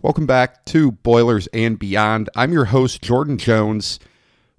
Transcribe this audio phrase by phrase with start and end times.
[0.00, 2.30] Welcome back to Boilers and Beyond.
[2.36, 3.98] I'm your host, Jordan Jones.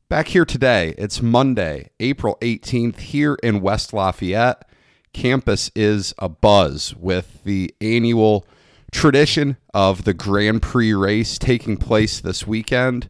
[0.10, 0.94] Back here today.
[0.98, 4.68] It's Monday, April 18th, here in West Lafayette.
[5.14, 8.46] Campus is a buzz with the annual
[8.92, 13.10] tradition of the Grand Prix race taking place this weekend.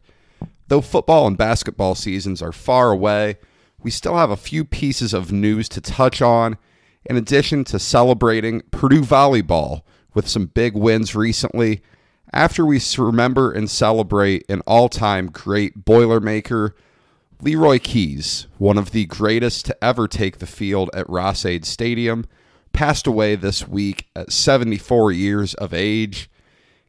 [0.68, 3.38] Though football and basketball seasons are far away,
[3.82, 6.58] we still have a few pieces of news to touch on,
[7.04, 9.82] in addition to celebrating Purdue volleyball
[10.14, 11.82] with some big wins recently.
[12.32, 16.72] After we remember and celebrate an all time great Boilermaker,
[17.42, 22.26] Leroy Keyes, one of the greatest to ever take the field at Ross-Ade Stadium,
[22.72, 26.30] passed away this week at 74 years of age.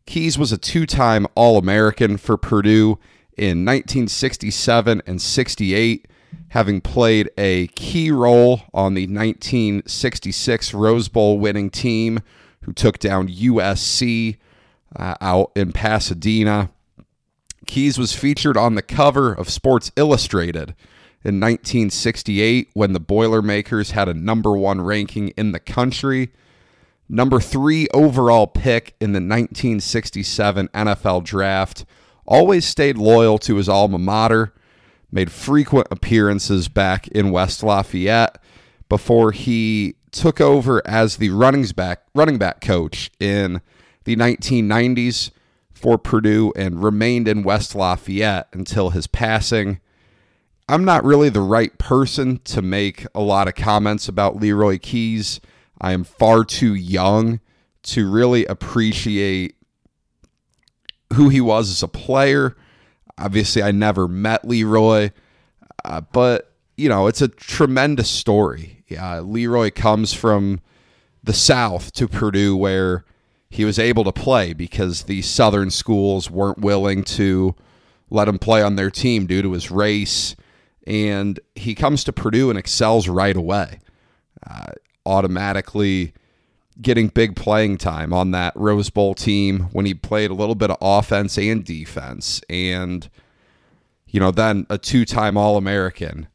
[0.05, 2.99] Keyes was a two time All American for Purdue
[3.35, 6.07] in 1967 and 68,
[6.49, 12.19] having played a key role on the 1966 Rose Bowl winning team
[12.63, 14.37] who took down USC
[14.95, 16.69] uh, out in Pasadena.
[17.65, 20.75] Keyes was featured on the cover of Sports Illustrated
[21.23, 26.31] in 1968 when the Boilermakers had a number one ranking in the country.
[27.07, 31.85] Number three overall pick in the 1967 NFL draft.
[32.25, 34.53] Always stayed loyal to his alma mater.
[35.11, 38.41] Made frequent appearances back in West Lafayette
[38.87, 43.61] before he took over as the running back running back coach in
[44.03, 45.31] the 1990s
[45.73, 49.79] for Purdue and remained in West Lafayette until his passing.
[50.69, 55.41] I'm not really the right person to make a lot of comments about Leroy Keyes.
[55.79, 57.39] I am far too young
[57.83, 59.55] to really appreciate
[61.13, 62.55] who he was as a player.
[63.17, 65.09] Obviously, I never met Leroy,
[65.83, 68.83] uh, but you know, it's a tremendous story.
[68.89, 70.59] Leroy comes from
[71.23, 73.05] the South to Purdue, where
[73.51, 77.53] he was able to play because the Southern schools weren't willing to
[78.09, 80.37] let him play on their team due to his race.
[80.87, 83.79] And he comes to Purdue and excels right away,
[84.49, 84.71] uh,
[85.05, 86.13] automatically
[86.81, 90.71] getting big playing time on that Rose Bowl team when he played a little bit
[90.71, 92.41] of offense and defense.
[92.49, 93.09] And,
[94.07, 96.27] you know, then a two time All American.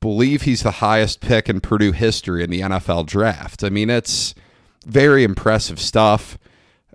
[0.00, 3.64] Believe he's the highest pick in Purdue history in the NFL draft.
[3.64, 4.36] I mean, it's
[4.86, 6.38] very impressive stuff.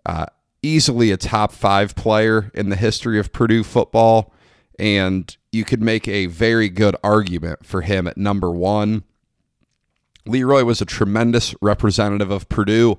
[0.06, 0.26] Uh,
[0.62, 4.34] easily a top five player in the history of Purdue football.
[4.80, 9.04] And you could make a very good argument for him at number one.
[10.26, 12.98] Leroy was a tremendous representative of Purdue.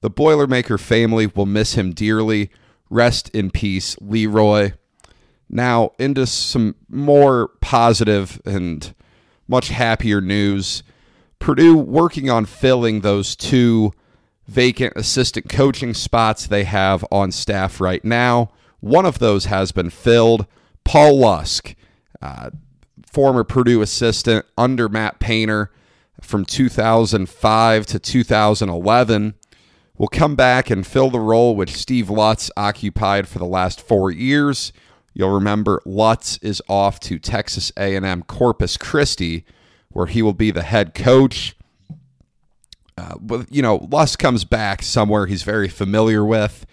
[0.00, 2.50] The Boilermaker family will miss him dearly.
[2.88, 4.72] Rest in peace, Leroy.
[5.48, 8.94] Now, into some more positive and
[9.46, 10.82] much happier news.
[11.38, 13.92] Purdue working on filling those two
[14.52, 18.50] vacant assistant coaching spots they have on staff right now.
[18.80, 20.46] One of those has been filled.
[20.84, 21.74] Paul Lusk,
[22.20, 22.50] uh,
[23.10, 25.70] former Purdue assistant under Matt Painter
[26.20, 29.34] from 2005 to 2011,
[29.96, 34.10] will come back and fill the role which Steve Lutz occupied for the last four
[34.10, 34.72] years.
[35.14, 39.44] You'll remember Lutz is off to Texas A&M Corpus Christi,
[39.90, 41.56] where he will be the head coach.
[42.96, 46.66] Uh, but you know, Lusk comes back somewhere he's very familiar with.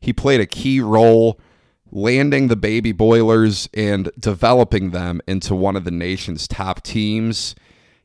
[0.00, 1.40] He played a key role
[1.90, 7.54] landing the baby boilers and developing them into one of the nation's top teams.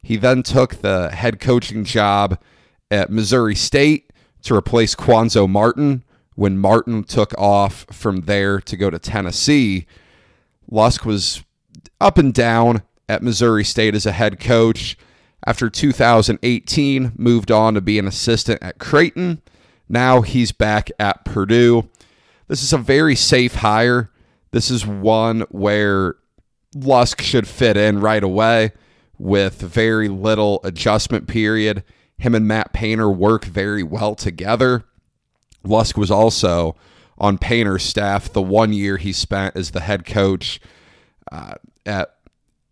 [0.02, 2.40] He then took the head coaching job
[2.92, 4.14] at Missouri State
[4.44, 6.04] to replace Cuonzo Martin
[6.36, 9.86] when Martin took off from there to go to Tennessee.
[10.72, 11.44] Lusk was
[12.00, 14.98] up and down at Missouri State as a head coach.
[15.46, 19.42] After 2018, moved on to be an assistant at Creighton.
[19.88, 21.90] Now he's back at Purdue.
[22.48, 24.12] This is a very safe hire.
[24.52, 26.16] This is one where
[26.76, 28.72] Lusk should fit in right away
[29.18, 31.84] with very little adjustment period.
[32.18, 34.84] Him and Matt Painter work very well together.
[35.64, 36.76] Lusk was also
[37.18, 40.60] on Painter's staff the one year he spent as the head coach
[41.32, 42.16] uh, at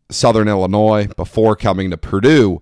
[0.09, 2.61] Southern Illinois before coming to Purdue.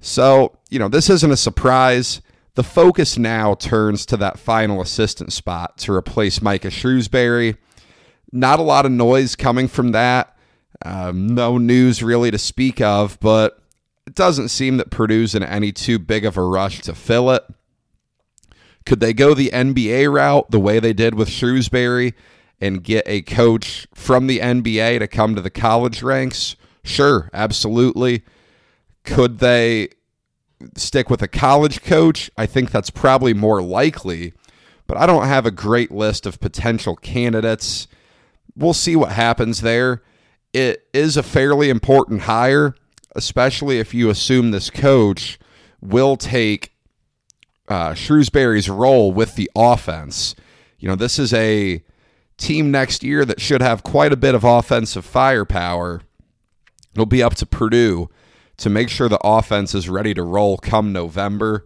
[0.00, 2.20] So, you know, this isn't a surprise.
[2.54, 7.56] The focus now turns to that final assistant spot to replace Micah Shrewsberry.
[8.32, 10.36] Not a lot of noise coming from that.
[10.84, 13.60] Um, no news really to speak of, but
[14.06, 17.44] it doesn't seem that Purdue's in any too big of a rush to fill it.
[18.86, 22.14] Could they go the NBA route the way they did with Shrewsberry
[22.60, 26.56] and get a coach from the NBA to come to the college ranks?
[26.88, 28.22] Sure, absolutely.
[29.04, 29.88] Could they
[30.76, 32.30] stick with a college coach?
[32.36, 34.32] I think that's probably more likely.
[34.88, 37.86] but I don't have a great list of potential candidates.
[38.56, 40.02] We'll see what happens there.
[40.54, 42.74] It is a fairly important hire,
[43.14, 45.38] especially if you assume this coach
[45.82, 46.72] will take
[47.68, 50.34] uh, Shrewsberry's role with the offense.
[50.78, 51.84] You know, this is a
[52.38, 56.00] team next year that should have quite a bit of offensive firepower.
[56.98, 58.10] It'll be up to Purdue
[58.56, 61.64] to make sure the offense is ready to roll come November.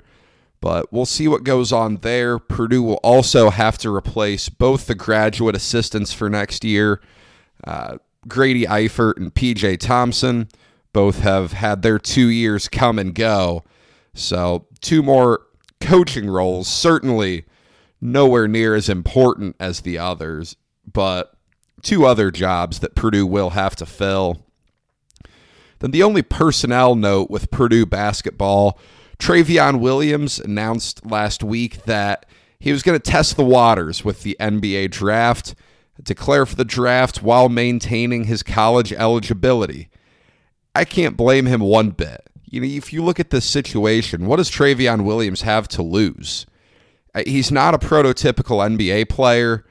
[0.61, 2.39] But we'll see what goes on there.
[2.39, 7.01] Purdue will also have to replace both the graduate assistants for next year.
[7.65, 7.97] Uh,
[8.29, 10.49] Grady Eifert and PJ Thompson
[10.93, 13.65] both have had their two years come and go.
[14.13, 15.47] So, two more
[15.81, 17.47] coaching roles, certainly
[18.03, 20.57] nowhere near as important as the others,
[20.93, 21.35] but
[21.81, 24.45] two other jobs that Purdue will have to fill.
[25.83, 28.79] Then the only personnel note with Purdue basketball,
[29.19, 32.25] Trevion Williams announced last week that
[32.61, 35.57] he was going to test the waters with the NBA draft,
[36.01, 39.91] declare for the draft while maintaining his college eligibility.
[40.73, 42.31] I can't blame him one bit.
[42.45, 46.47] You know, if you look at this situation, what does Trevion Williams have to lose?
[47.13, 49.67] Uh, he's not a prototypical NBA player.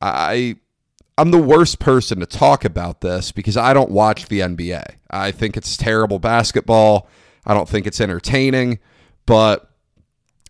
[0.00, 0.56] I
[1.20, 4.94] I'm the worst person to talk about this because I don't watch the NBA.
[5.10, 7.10] I think it's terrible basketball.
[7.44, 8.78] I don't think it's entertaining,
[9.26, 9.70] but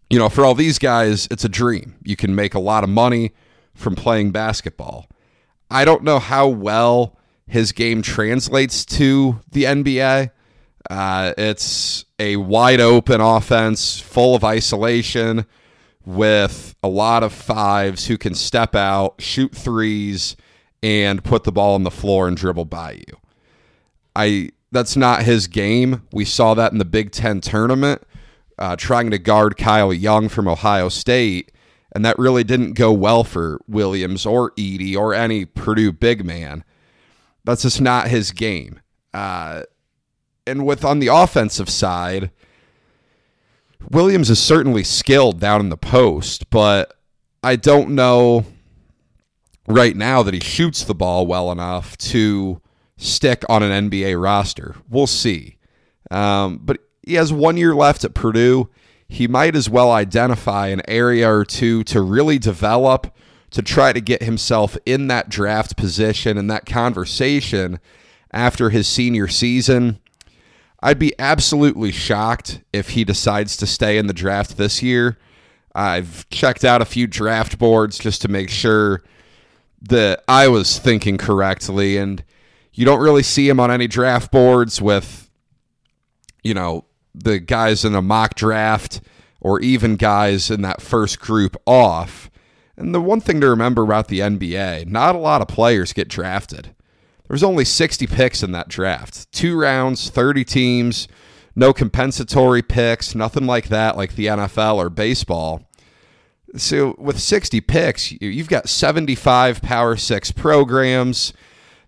[0.08, 1.96] you know, for all these guys, it's a dream.
[2.04, 3.32] You can make a lot of money
[3.74, 5.08] from playing basketball.
[5.68, 7.18] I don't know how well
[7.48, 10.30] his game translates to the NBA.
[10.88, 15.46] Uh, it's a wide open offense, full of isolation,
[16.06, 20.36] with a lot of fives who can step out, shoot threes,
[20.82, 23.16] and put the ball on the floor and dribble by you.
[24.16, 26.02] I that's not his game.
[26.12, 28.02] We saw that in the Big Ten tournament,
[28.58, 31.52] uh, trying to guard Kyle Young from Ohio State,
[31.92, 36.64] and that really didn't go well for Williams or Edey or any Purdue big man.
[37.44, 38.80] That's just not his game.
[39.12, 39.62] Uh,
[40.46, 42.30] and with on the offensive side,
[43.90, 46.96] Williams is certainly skilled down in the post, but
[47.42, 48.46] I don't know
[49.74, 52.60] right now that he shoots the ball well enough to
[52.96, 54.76] stick on an NBA roster.
[54.88, 55.56] We'll see.
[56.10, 58.68] Um, but he has one year left at Purdue.
[59.08, 63.14] He might as well identify an area or two to really develop
[63.50, 67.80] to try to get himself in that draft position and that conversation
[68.32, 69.98] after his senior season.
[70.82, 75.18] I'd be absolutely shocked if he decides to stay in the draft this year.
[75.74, 79.02] I've checked out a few draft boards just to make sure
[79.82, 82.22] that I was thinking correctly, and
[82.72, 85.30] you don't really see him on any draft boards with,
[86.42, 86.84] you know,
[87.14, 89.00] the guys in a mock draft
[89.40, 92.30] or even guys in that first group off.
[92.76, 96.08] And the one thing to remember about the NBA, not a lot of players get
[96.08, 96.66] drafted.
[96.66, 99.30] There was only 60 picks in that draft.
[99.32, 101.08] Two rounds, 30 teams,
[101.54, 105.68] no compensatory picks, nothing like that like the NFL or baseball.
[106.56, 111.32] So with 60 picks, you've got 75 Power 6 programs.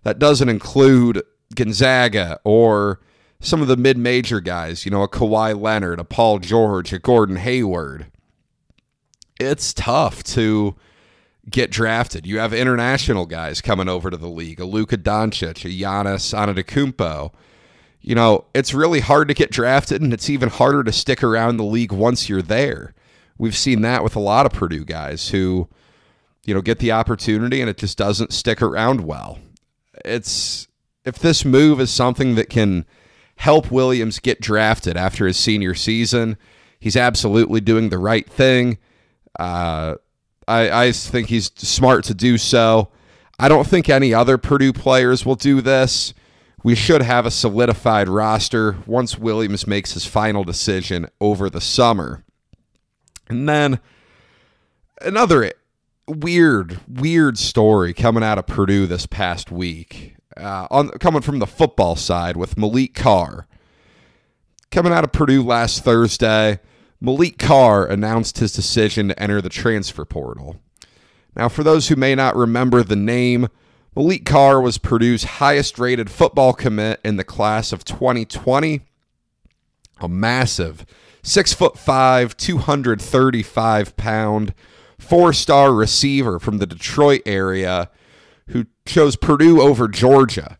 [0.03, 1.21] That doesn't include
[1.53, 2.99] Gonzaga or
[3.39, 7.35] some of the mid-major guys, you know, a Kawhi Leonard, a Paul George, a Gordon
[7.35, 8.07] Hayward.
[9.39, 10.75] It's tough to
[11.49, 12.25] get drafted.
[12.25, 17.31] You have international guys coming over to the league, a Luka Doncic, a Giannis Antetokounmpo.
[17.99, 21.57] You know, it's really hard to get drafted, and it's even harder to stick around
[21.57, 22.93] the league once you're there.
[23.37, 25.67] We've seen that with a lot of Purdue guys who,
[26.45, 29.39] you know, get the opportunity and it just doesn't stick around well.
[30.05, 30.67] It's
[31.05, 32.85] if this move is something that can
[33.37, 36.37] help Williams get drafted after his senior season,
[36.79, 38.77] he's absolutely doing the right thing.
[39.39, 39.95] Uh,
[40.47, 42.89] I, I think he's smart to do so.
[43.39, 46.13] I don't think any other Purdue players will do this.
[46.63, 52.23] We should have a solidified roster once Williams makes his final decision over the summer.
[53.33, 53.79] And then
[55.01, 55.51] another
[56.07, 61.47] weird, weird story coming out of Purdue this past week, uh, on coming from the
[61.47, 63.47] football side with Malik Carr.
[64.69, 66.59] Coming out of Purdue last Thursday,
[67.01, 70.57] Malik Carr announced his decision to enter the transfer portal.
[71.35, 73.47] Now, for those who may not remember the name,
[73.95, 78.81] Malik Carr was Purdue's highest rated football commit in the class of 2020.
[79.99, 80.85] A massive
[81.21, 84.53] six foot five, 235 pound,
[84.97, 87.89] four star receiver from the Detroit area
[88.47, 90.57] who chose Purdue over Georgia.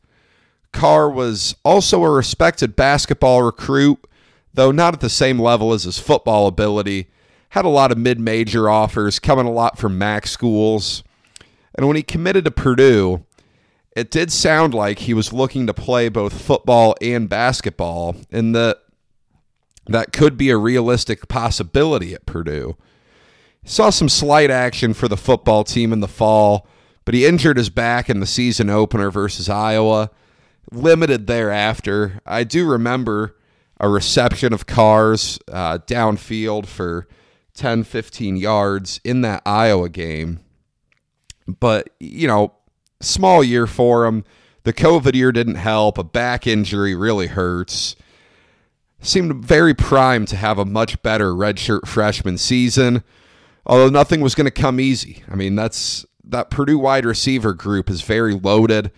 [0.71, 4.07] Carr was also a respected basketball recruit
[4.53, 7.09] though not at the same level as his football ability.
[7.49, 11.03] had a lot of mid major offers, coming a lot from MAC schools.
[11.75, 13.25] And when he committed to Purdue,
[13.95, 18.79] it did sound like he was looking to play both football and basketball, and that
[19.85, 22.77] that could be a realistic possibility at Purdue.
[23.65, 26.67] Saw some slight action for the football team in the fall,
[27.05, 30.09] but he injured his back in the season opener versus Iowa.
[30.71, 32.21] Limited thereafter.
[32.25, 33.35] I do remember
[33.79, 37.07] a reception of Carr's uh, downfield for
[37.53, 40.39] 10, 15 yards in that Iowa game.
[41.47, 42.53] But, you know,
[43.01, 44.23] small year for him.
[44.63, 45.97] The COVID year didn't help.
[45.97, 47.95] A back injury really hurts.
[49.05, 53.03] Seemed very primed to have a much better redshirt freshman season,
[53.65, 55.23] although nothing was going to come easy.
[55.29, 58.91] I mean, that's that Purdue wide receiver group is very loaded.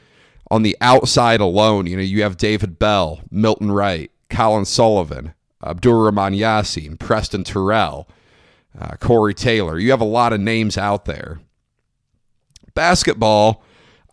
[0.51, 5.33] On the outside alone, you know, you have David Bell, Milton Wright, Colin Sullivan,
[5.63, 8.07] Abdur-Rahman Yaseen, Preston Terrell,
[8.79, 9.79] uh, Corey Taylor.
[9.79, 11.39] You have a lot of names out there.
[12.75, 13.63] Basketball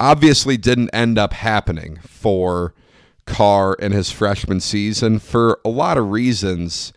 [0.00, 2.72] obviously didn't end up happening for
[3.26, 6.92] Carr in his freshman season for a lot of reasons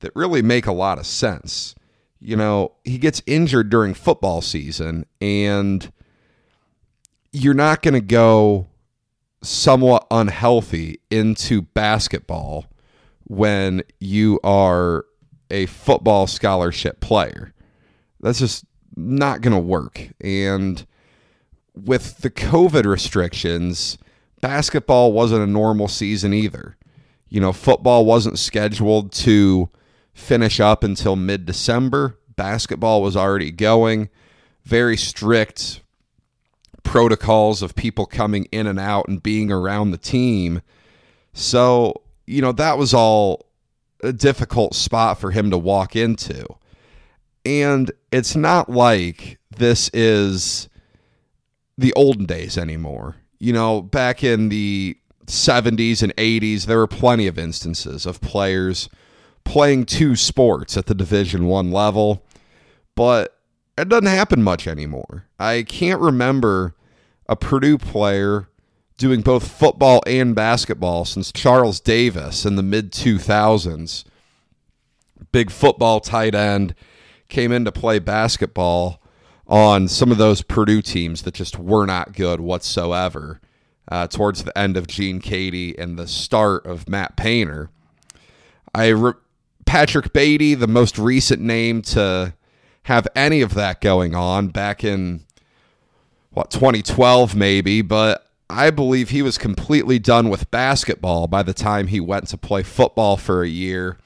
[0.00, 1.74] that really make a lot of sense.
[2.20, 5.92] You know, he gets injured during football season, and
[7.32, 8.68] you're not going to go
[9.42, 12.66] somewhat unhealthy into basketball
[13.24, 15.04] when you are
[15.50, 17.52] a football scholarship player.
[18.20, 18.64] That's just
[18.96, 20.08] not going to work.
[20.20, 20.84] And
[21.74, 23.98] with the COVID restrictions,
[24.40, 26.76] basketball wasn't a normal season either.
[27.28, 29.68] You know, football wasn't scheduled to
[30.14, 32.18] finish up until mid December.
[32.36, 34.08] Basketball was already going.
[34.64, 35.80] Very strict
[36.82, 40.62] protocols of people coming in and out and being around the team.
[41.32, 43.46] So, you know, that was all
[44.02, 46.46] a difficult spot for him to walk into.
[47.44, 50.68] And it's not like this is
[51.76, 53.16] the olden days anymore.
[53.38, 58.88] You know, back in the 70s and 80s, there were plenty of instances of players
[59.44, 62.24] playing two sports at the Division 1 level,
[62.94, 63.38] but
[63.78, 65.26] it doesn't happen much anymore.
[65.38, 66.74] I can't remember
[67.28, 68.48] a Purdue player
[68.96, 74.04] doing both football and basketball since Charles Davis in the mid 2000s.
[75.32, 76.74] Big football tight end
[77.28, 79.02] came in to play basketball
[79.46, 83.40] on some of those Purdue teams that just were not good whatsoever
[83.88, 87.70] uh, towards the end of Gene Keady and the start of Matt Painter.
[88.74, 89.12] I re-
[89.64, 92.34] Patrick Beatty, the most recent name to
[92.84, 95.24] have any of that going on back in
[96.30, 101.88] what 2012 maybe, but I believe he was completely done with basketball by the time
[101.88, 103.98] he went to play football for a year.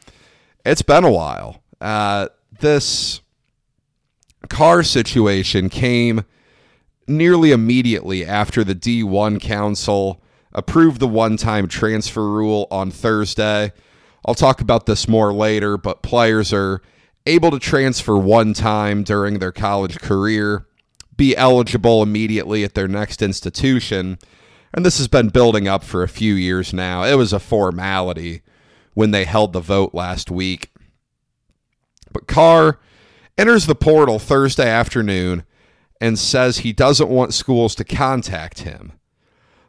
[0.65, 1.63] It's been a while.
[1.81, 2.29] Uh,
[2.61, 3.21] this
[4.49, 6.25] Carr situation came
[7.07, 13.73] nearly immediately after the D1 Council approved the one time transfer rule on Thursday.
[14.25, 16.83] I'll talk about this more later, but players are
[17.27, 20.67] able to transfer one time during their college career,
[21.17, 24.19] be eligible immediately at their next institution.
[24.73, 27.05] And this has been building up for a few years now.
[27.05, 28.43] It was a formality
[28.95, 30.71] when they held the vote last week.
[32.13, 32.79] But Carr
[33.41, 35.45] enters the portal Thursday afternoon
[35.99, 38.93] and says he doesn't want schools to contact him.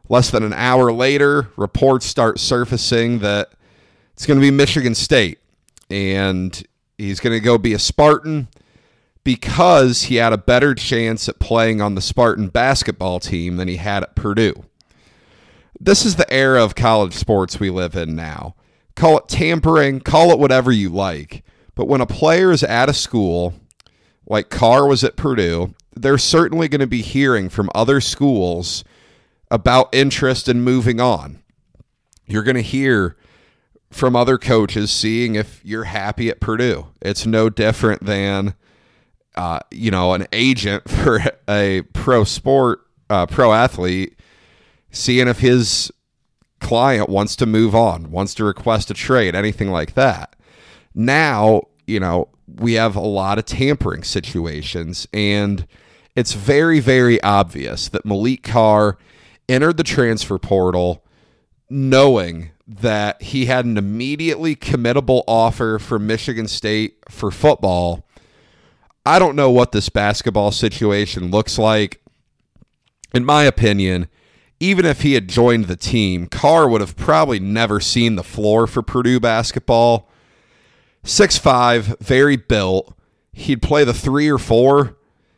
[0.09, 3.53] Less than an hour later, reports start surfacing that
[4.13, 5.39] it's going to be Michigan State
[5.89, 6.61] and
[6.97, 8.49] he's going to go be a Spartan
[9.23, 13.77] because he had a better chance at playing on the Spartan basketball team than he
[13.77, 14.65] had at Purdue.
[15.79, 18.55] This is the era of college sports we live in now.
[18.95, 21.45] Call it tampering, call it whatever you like.
[21.73, 23.53] But when a player is at a school,
[24.27, 28.83] like Carr was at Purdue, they're certainly going to be hearing from other schools
[29.49, 31.41] about interest in moving on.
[32.25, 33.17] You're going to hear
[33.91, 36.87] from other coaches seeing if you're happy at Purdue.
[37.01, 38.55] It's no different than,
[39.35, 44.17] uh, you know, an agent for a pro sport, uh, pro athlete,
[44.91, 45.91] seeing if his
[46.61, 50.35] client wants to move on, wants to request a trade, anything like that.
[50.95, 55.67] Now, you know, we have a lot of tampering situations, and
[56.15, 58.97] it's very, very obvious that Malik Carr
[59.47, 61.03] entered the transfer portal
[61.69, 68.05] knowing that he had an immediately committable offer from Michigan State for football.
[69.05, 72.01] I don't know what this basketball situation looks like.
[73.13, 74.07] In my opinion,
[74.59, 78.67] even if he had joined the team, Carr would have probably never seen the floor
[78.67, 80.07] for Purdue basketball.
[81.03, 82.93] Six five, very built.
[83.33, 84.97] he'd play the three or four.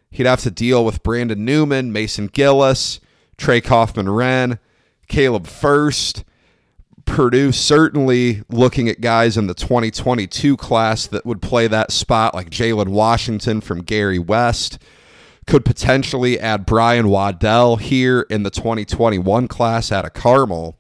[0.10, 3.00] He'd have to deal with Brandon Newman, Mason Gillis,
[3.38, 4.60] Trey Kaufman-Renn,
[5.08, 6.24] Caleb Furst.
[7.06, 12.50] Purdue certainly looking at guys in the 2022 class that would play that spot, like
[12.50, 14.80] Jalen Washington from Gary West.
[15.46, 20.78] Could potentially add Brian Waddell here in the 2021 class out of Carmel.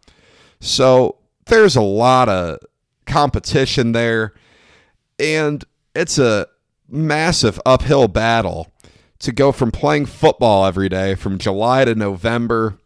[0.62, 2.60] So there's a lot of
[3.06, 4.34] competition there.
[5.24, 5.63] And
[5.96, 6.48] it's a
[6.89, 8.74] massive uphill battle
[9.20, 12.77] to go from playing football every day from July to November,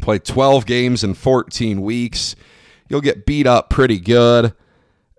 [0.00, 2.36] play 12 games in 14 weeks.
[2.88, 4.54] You'll get beat up pretty good.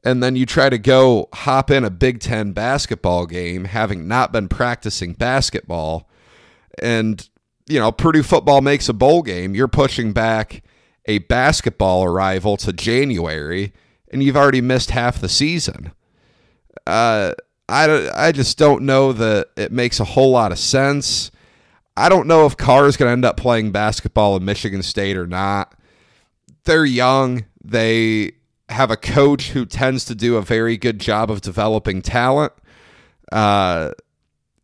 [0.03, 4.31] And then you try to go hop in a Big Ten basketball game, having not
[4.31, 6.09] been practicing basketball.
[6.81, 7.29] And,
[7.67, 9.53] you know, Purdue football makes a bowl game.
[9.53, 10.63] You're pushing back
[11.05, 13.71] a basketball arrival to January,
[14.11, 15.91] and you've already missed half the season.
[16.87, 17.33] Uh,
[17.69, 21.31] I, I just don't know that it makes a whole lot of sense.
[21.97, 25.17] I don't know if Carr is going to end up playing basketball in Michigan State
[25.17, 25.73] or not.
[26.63, 27.45] They're young.
[27.63, 28.33] They
[28.69, 32.53] have a coach who tends to do a very good job of developing talent.
[33.31, 33.91] Uh,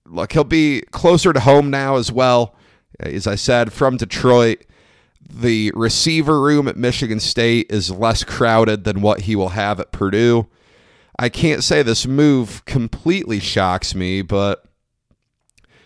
[0.06, 2.56] look, he'll be closer to home now as well.
[3.00, 4.64] As I said, from Detroit,
[5.30, 9.92] the receiver room at Michigan State is less crowded than what he will have at
[9.92, 10.48] Purdue.
[11.20, 14.66] I can't say this move completely shocks me, but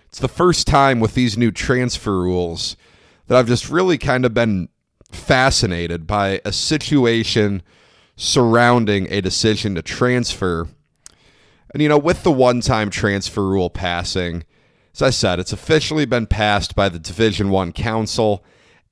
[0.07, 2.77] it's the first time with these new transfer rules
[3.27, 4.69] that I've just really kind of been
[5.11, 7.61] fascinated by a situation
[8.15, 10.67] surrounding a decision to transfer.
[11.73, 14.45] And, you know, with the one time transfer rule passing,
[14.93, 18.43] as I said, it's officially been passed by the Division One Council.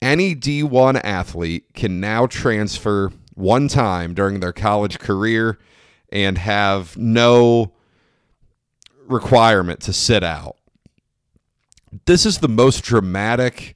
[0.02, 5.58] Any D1 athlete can now transfer one time during their college career
[6.16, 7.74] and have no
[9.06, 10.56] requirement to sit out.
[12.06, 13.76] This is the most dramatic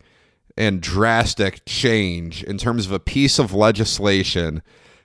[0.57, 4.61] and drastic change in terms of a piece of legislation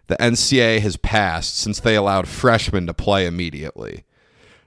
[0.06, 4.04] the NCAA has passed since they allowed freshmen to play immediately.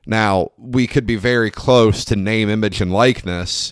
[0.05, 3.71] Now, we could be very close to name, image, and likeness,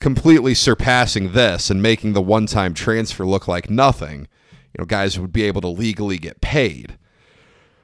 [0.00, 4.26] completely surpassing this and making the one time transfer look like nothing.
[4.50, 6.98] You know, guys would be able to legally get paid.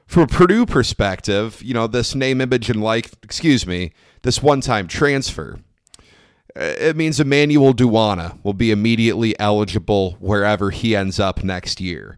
[0.09, 3.91] From a Purdue perspective, you know, this name, image, and like, excuse me,
[4.23, 5.59] this one time transfer,
[6.55, 12.17] uh, it means Emmanuel Dowuona will be immediately eligible wherever he ends up next year.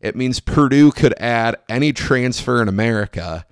[0.00, 3.46] It means Purdue could add any transfer in America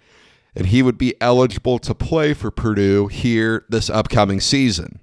[0.57, 4.99] and he would be eligible to play for Purdue here this upcoming season.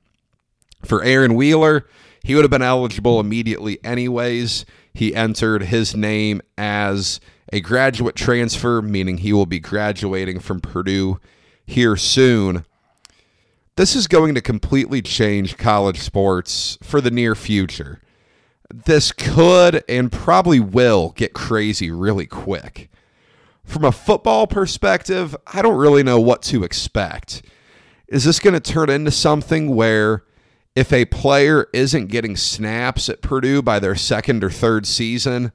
[0.83, 1.87] For Aaron Wheeler,
[2.21, 4.65] he would have been eligible immediately anyways.
[4.93, 7.21] He entered his name as
[7.53, 11.19] a graduate transfer, meaning he will be graduating from Purdue
[11.65, 12.65] here soon.
[13.75, 18.01] This is going to completely change college sports for the near future
[18.73, 22.89] this could and probably will get crazy really quick.
[23.63, 27.43] From a football perspective, I don't really know what to expect.
[28.07, 30.23] Is this going to turn into something where
[30.75, 35.51] if a player isn't getting snaps at Purdue by their second or third season,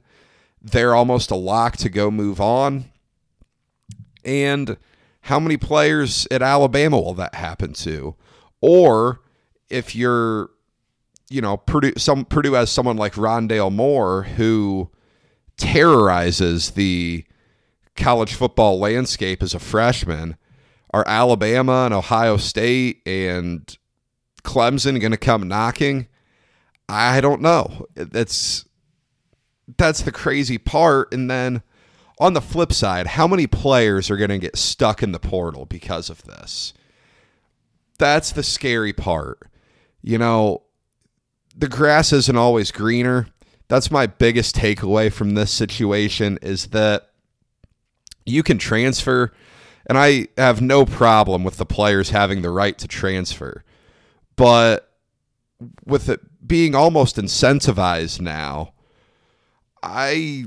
[0.61, 2.85] they're almost a lock to go move on?
[4.25, 4.77] And
[5.21, 8.15] how many players at Alabama will that happen to?
[8.61, 9.21] Or
[9.69, 10.49] if you're
[11.29, 14.89] you know, Purdue some Purdue has someone like Rondale Moore who
[15.57, 17.23] terrorizes the
[17.95, 20.35] college football landscape as a freshman.
[20.91, 23.77] Are Alabama and Ohio State and
[24.43, 26.07] Clemson going to come knocking?
[26.87, 27.85] I don't know.
[27.93, 28.65] That's
[29.77, 31.13] that's the crazy part.
[31.13, 31.61] And then
[32.19, 35.65] on the flip side, how many players are going to get stuck in the portal
[35.65, 36.73] because of this?
[37.97, 39.49] That's the scary part.
[40.01, 40.63] You know,
[41.55, 43.27] the grass isn't always greener.
[43.67, 47.09] That's my biggest takeaway from this situation is that
[48.25, 49.31] you can transfer,
[49.85, 53.63] and I have no problem with the players having the right to transfer.
[54.35, 54.91] But
[55.85, 58.73] with it being almost incentivized now,
[59.81, 60.45] I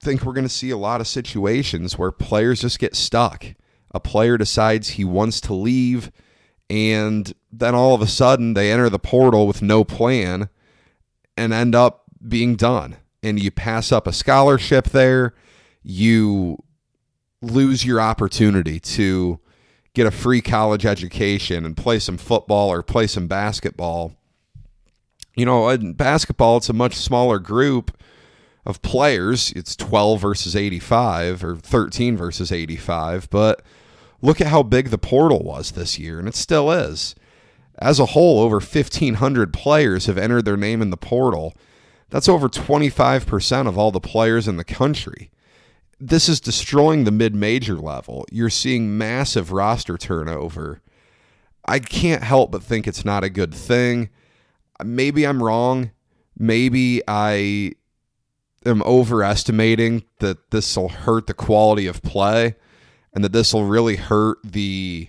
[0.00, 3.46] think we're going to see a lot of situations where players just get stuck.
[3.92, 6.10] A player decides he wants to leave,
[6.68, 10.48] and then all of a sudden they enter the portal with no plan
[11.36, 12.96] and end up being done.
[13.22, 15.34] And you pass up a scholarship there,
[15.82, 16.62] you
[17.40, 19.40] lose your opportunity to
[19.94, 24.12] get a free college education and play some football or play some basketball.
[25.36, 27.96] You know, in basketball, it's a much smaller group
[28.64, 29.52] of players.
[29.52, 33.28] It's 12 versus 85 or 13 versus 85.
[33.30, 33.62] But
[34.24, 37.14] Look at how big the portal was this year, and it still is.
[37.78, 41.52] As a whole, over 1,500 players have entered their name in the portal.
[42.08, 45.30] That's over 25% of all the players in the country.
[46.00, 48.24] This is destroying the mid major level.
[48.32, 50.80] You're seeing massive roster turnover.
[51.66, 54.08] I can't help but think it's not a good thing.
[54.82, 55.90] Maybe I'm wrong.
[56.38, 57.74] Maybe I
[58.66, 62.56] am overestimating that this will hurt the quality of play
[63.12, 65.08] and that this will really hurt the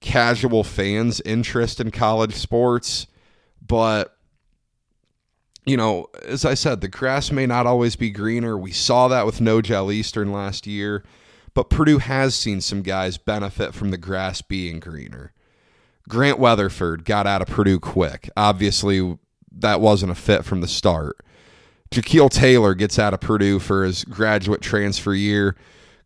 [0.00, 3.06] casual fans' interest in college sports.
[3.64, 4.16] But,
[5.66, 8.56] you know, as I said, the grass may not always be greener.
[8.56, 11.04] We saw that with Nojel Eastern last year,
[11.54, 15.32] but Purdue has seen some guys benefit from the grass being greener.
[16.08, 18.30] Grant Weatherford got out of Purdue quick.
[18.36, 19.18] Obviously,
[19.52, 21.18] that wasn't a fit from the start.
[21.90, 25.56] Jacquil Taylor gets out of Purdue for his graduate transfer year,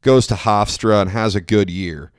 [0.01, 2.13] goes to Hofstra, and has a good year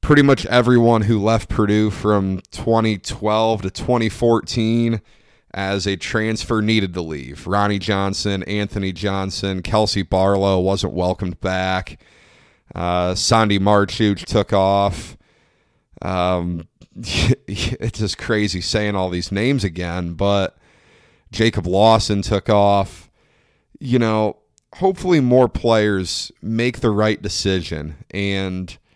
[0.00, 5.00] pretty much everyone who left Purdue from 2012 to 2014
[5.52, 7.46] as a transfer needed to leave.
[7.46, 12.00] Ronnie Johnson, Anthony Johnson, Kelsey Barlow wasn't welcomed back.
[12.74, 15.16] Uh, Sandi Marcius took off.
[16.02, 20.56] Um, it's just crazy saying all these names again, but
[21.32, 23.10] Jacob Lawson took off.
[23.78, 24.36] You know,
[24.74, 28.76] hopefully more players make the right decision and–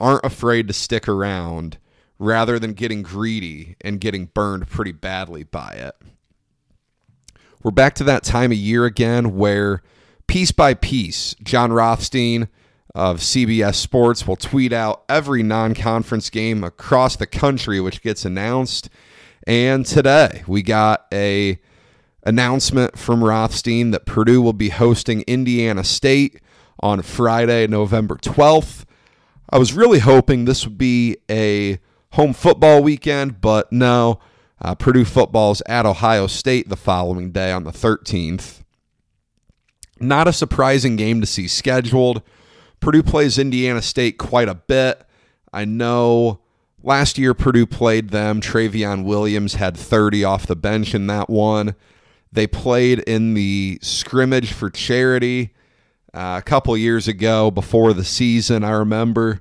[0.00, 1.78] aren't afraid to stick around
[2.18, 5.94] rather than getting greedy and getting burned pretty badly by it.
[7.62, 9.82] We're back to that time of year again where
[10.26, 12.48] piece by piece, Jon Rothstein
[12.94, 18.24] of CBS Sports will tweet out every non conference game across the country which gets
[18.24, 18.88] announced.
[19.46, 21.58] And today we got a
[22.28, 26.40] announcement from Rothstein that Purdue will be hosting Indiana State
[26.78, 28.84] on Friday, November 12th.
[29.48, 31.78] I was really hoping this would be a
[32.12, 34.20] home football weekend, but no.
[34.60, 38.62] Uh, Purdue football's at Ohio State the following day on the 13th.
[39.98, 42.20] Not a surprising game to see scheduled.
[42.80, 45.02] Purdue plays Indiana State quite a bit.
[45.50, 46.40] I know
[46.82, 48.42] last year Purdue played them.
[48.42, 51.74] Trevion Williams had 30 off the bench in that one.
[52.32, 55.54] They played in the scrimmage for charity
[56.12, 59.40] uh, a couple years ago before the season, I remember.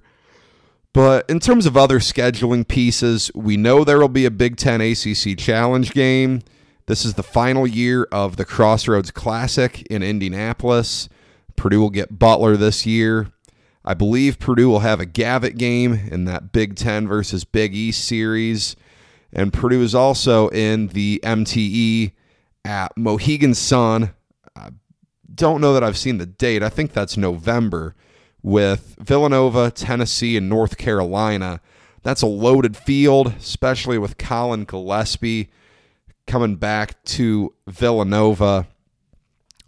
[0.93, 4.81] But in terms of other scheduling pieces, we know there will be a Big Ten
[4.81, 6.41] ACC Challenge game.
[6.87, 11.09] This is the final year of the Crossroads Classic in Indianapolis.
[11.55, 13.27] Purdue will get Butler this year.
[13.83, 18.05] I believe Purdue will have a Gavitt game in that Big Ten versus Big East
[18.05, 18.75] series.
[19.31, 22.11] And Purdue is also in the MTE
[22.67, 24.11] at Mohegan Sun
[24.57, 24.69] I
[25.33, 26.63] don't know that I've seen the date.
[26.63, 27.95] I think that's November
[28.41, 31.61] with Villanova, Tennessee, and North Carolina.
[32.03, 35.49] That's a loaded field, especially with Collin Gillespie
[36.25, 38.67] coming back to Villanova.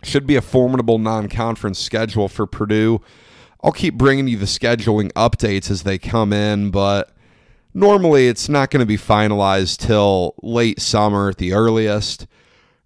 [0.02, 3.02] Should be a formidable non conference schedule for Purdue.
[3.62, 7.14] I'll keep bringing you the scheduling updates as they come in, but
[7.74, 12.26] normally it's not going to be finalized till late summer at the earliest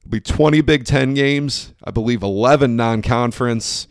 [0.07, 3.87] be 20 Big Ten games, I believe 11 non conference.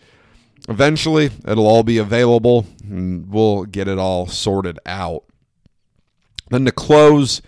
[0.69, 5.25] Eventually, it'll all be available and we'll get it all sorted out.
[6.51, 7.43] Then to close,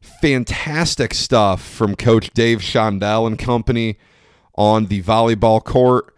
[0.00, 3.98] fantastic stuff from Coach Dave Shondell and company
[4.54, 6.14] on the volleyball court.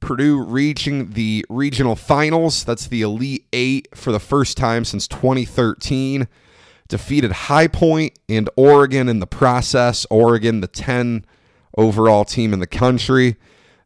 [0.00, 2.64] Purdue reaching the regional finals.
[2.64, 6.26] That's the Elite Eight for the first time since 2013
[6.88, 10.06] defeated High Point and Oregon in the process.
[10.10, 11.24] Oregon, the 10
[11.76, 13.36] overall team in the country.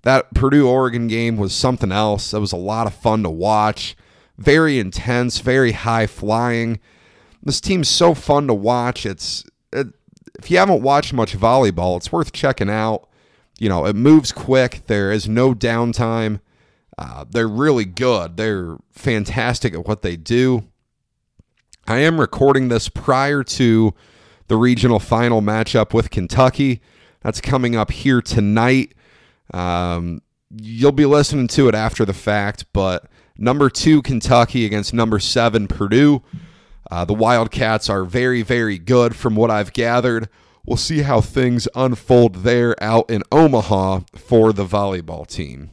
[0.03, 2.31] That Purdue Oregon game was something else.
[2.31, 3.97] That was a lot of fun to watch.
[4.37, 6.79] Very intense, very high flying.
[7.43, 9.05] This team's so fun to watch.
[9.05, 9.89] It's it,
[10.39, 13.09] if you haven't watched much volleyball, it's worth checking out.
[13.59, 14.83] You know, it moves quick.
[14.87, 16.41] There is no downtime.
[16.97, 18.37] Uh, they're really good.
[18.37, 20.65] They're fantastic at what they do.
[21.89, 23.95] I am recording this prior to
[24.49, 26.83] the regional final matchup with Kentucky.
[27.23, 28.93] That's coming up here tonight.
[29.55, 30.21] Um,
[30.55, 33.07] you'll be listening to it after the fact, but
[33.39, 36.23] number two, Kentucky against number seven, Purdue.
[36.91, 40.29] Uh, the Wildcats are very, very good from what I've gathered.
[40.67, 45.71] We'll see how things unfold there out in Omaha for the volleyball team.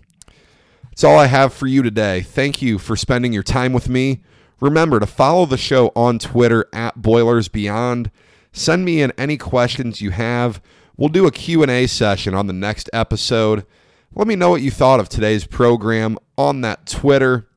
[0.85, 2.21] That's all I have for you today.
[2.21, 4.21] Thank you for spending your time with me.
[4.59, 8.09] Remember to follow the show on Twitter at Boilers Beyond.
[8.51, 10.61] Send me in any questions you have.
[10.97, 13.65] We'll do a Q&A session on the next episode.
[14.13, 17.47] Let me know what you thought of today's program on that Twitter.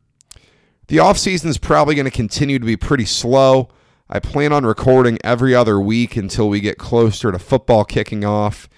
[0.89, 3.69] The offseason is probably going to continue to be pretty slow.
[4.11, 8.69] I plan on recording every other week until we get closer to football kicking off.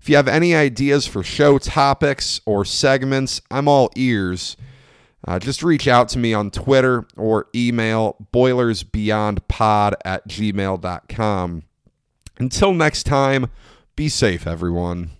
[0.00, 4.56] If you have any ideas for show topics or segments, I'm all ears
[5.26, 11.62] uh, just reach out to me on Twitter or email boilersbeyondpod at gmail.com.
[12.38, 13.50] Until next time,
[13.96, 15.10] be safe, everyone.